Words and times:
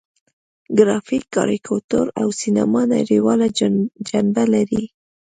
ګرافیک، 0.77 1.23
کاریکاتور 1.35 2.07
او 2.21 2.27
سینما 2.39 2.81
نړیواله 2.95 3.47
جنبه 4.09 4.43
لري. 4.53 4.83